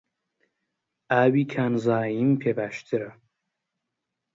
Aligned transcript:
ئاوی 1.11 1.43
کانزاییم 1.53 2.31
پێ 2.41 2.51
باشترە. 2.57 3.11